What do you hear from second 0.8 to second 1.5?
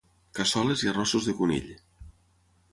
i arrossos de